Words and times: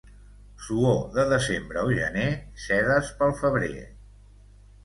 Suor 0.67 0.95
de 1.17 1.25
desembre 1.33 1.83
o 1.89 1.93
gener, 1.99 2.25
sedes 2.65 3.15
pel 3.21 3.37
febrer. 3.43 3.79